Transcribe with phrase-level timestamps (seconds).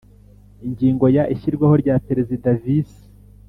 [0.65, 3.01] Ingingo ya Ishyirwaho rya Perezida Visi